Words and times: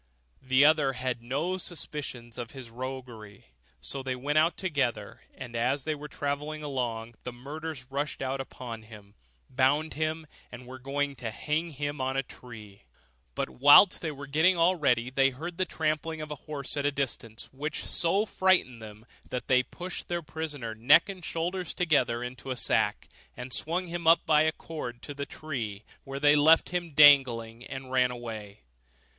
The 0.41 0.65
other 0.65 0.93
had 0.93 1.21
no 1.21 1.59
suspicions 1.59 2.39
of 2.39 2.53
his 2.53 2.71
roguery: 2.71 3.45
so 3.81 4.01
they 4.01 4.15
went 4.15 4.39
out 4.39 4.57
together, 4.57 5.21
and 5.35 5.55
as 5.55 5.83
they 5.83 5.93
were 5.93 6.07
travelling 6.07 6.63
along, 6.63 7.13
the 7.23 7.31
murderers 7.31 7.85
rushed 7.91 8.19
out 8.19 8.41
upon 8.41 8.81
him, 8.81 9.13
bound 9.47 9.93
him, 9.93 10.25
and 10.51 10.65
were 10.65 10.79
going 10.79 11.15
to 11.17 11.29
hang 11.29 11.69
him 11.69 12.01
on 12.01 12.17
a 12.17 12.23
tree. 12.23 12.81
But 13.35 13.51
whilst 13.51 14.01
they 14.01 14.09
were 14.09 14.25
getting 14.25 14.57
all 14.57 14.75
ready, 14.75 15.11
they 15.11 15.29
heard 15.29 15.59
the 15.59 15.65
trampling 15.65 16.19
of 16.19 16.31
a 16.31 16.35
horse 16.49 16.75
at 16.75 16.83
a 16.87 16.91
distance, 16.91 17.47
which 17.53 17.85
so 17.85 18.25
frightened 18.25 18.81
them 18.81 19.05
that 19.29 19.47
they 19.47 19.61
pushed 19.61 20.07
their 20.07 20.23
prisoner 20.23 20.73
neck 20.73 21.09
and 21.09 21.23
shoulders 21.23 21.75
together 21.75 22.23
into 22.23 22.49
a 22.49 22.55
sack, 22.55 23.07
and 23.37 23.53
swung 23.53 23.85
him 23.85 24.07
up 24.07 24.25
by 24.25 24.41
a 24.41 24.51
cord 24.51 25.03
to 25.03 25.13
the 25.13 25.27
tree, 25.27 25.83
where 26.05 26.19
they 26.19 26.35
left 26.35 26.69
him 26.69 26.89
dangling, 26.95 27.63
and 27.63 27.91
ran 27.91 28.09
away. 28.09 28.61